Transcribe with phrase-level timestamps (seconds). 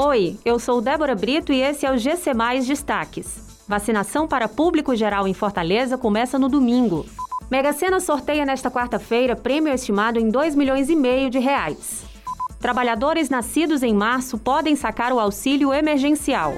[0.00, 3.58] Oi, eu sou Débora Brito e esse é o GC Mais Destaques.
[3.66, 7.04] Vacinação para público geral em Fortaleza começa no domingo.
[7.50, 12.04] Mega Sena sorteia nesta quarta-feira prêmio estimado em 2 milhões e meio de reais.
[12.60, 16.52] Trabalhadores nascidos em março podem sacar o auxílio emergencial.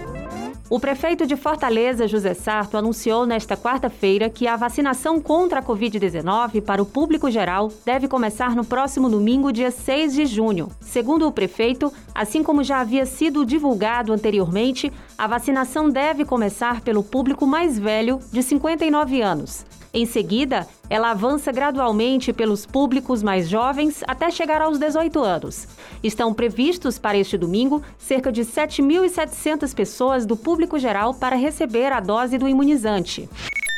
[0.70, 6.62] O prefeito de Fortaleza, José Sarto, anunciou nesta quarta-feira que a vacinação contra a Covid-19
[6.62, 10.68] para o público geral deve começar no próximo domingo, dia 6 de junho.
[10.80, 17.02] Segundo o prefeito, assim como já havia sido divulgado anteriormente, a vacinação deve começar pelo
[17.02, 19.66] público mais velho, de 59 anos.
[19.92, 25.66] Em seguida, ela avança gradualmente pelos públicos mais jovens até chegar aos 18 anos.
[26.02, 31.98] Estão previstos para este domingo cerca de 7.700 pessoas do público geral para receber a
[31.98, 33.28] dose do imunizante.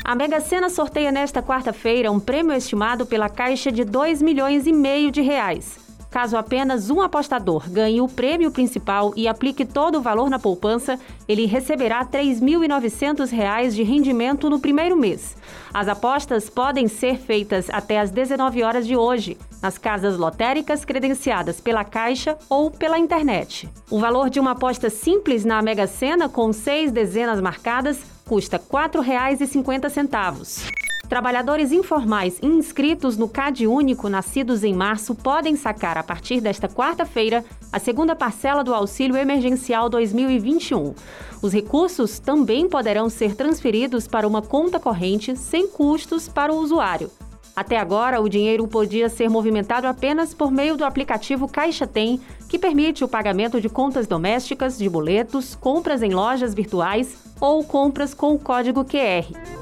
[0.05, 4.73] A Mega Sena sorteia nesta quarta-feira um prêmio estimado pela Caixa de 2 milhões e
[4.73, 5.82] meio de reais.
[6.13, 11.01] Caso apenas um apostador ganhe o prêmio principal e aplique todo o valor na poupança,
[11.27, 15.35] ele receberá R$ 3.900 de rendimento no primeiro mês.
[15.73, 21.63] As apostas podem ser feitas até às 19 horas de hoje, nas casas lotéricas credenciadas
[21.63, 23.67] pela Caixa ou pela internet.
[23.91, 28.65] O valor de uma aposta simples na Mega Sena com seis dezenas marcadas custa R$
[28.71, 30.92] 4,50.
[31.13, 37.45] Trabalhadores informais inscritos no CAD Único nascidos em março podem sacar a partir desta quarta-feira
[37.71, 40.95] a segunda parcela do Auxílio Emergencial 2021.
[41.43, 47.11] Os recursos também poderão ser transferidos para uma conta corrente sem custos para o usuário.
[47.55, 52.19] Até agora, o dinheiro podia ser movimentado apenas por meio do aplicativo Caixa Tem,
[52.49, 58.15] que permite o pagamento de contas domésticas, de boletos, compras em lojas virtuais ou compras
[58.15, 59.62] com o código QR.